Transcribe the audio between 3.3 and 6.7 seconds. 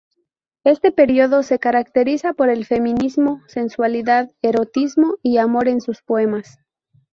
sensualidad, erotismo y amor en sus poemas.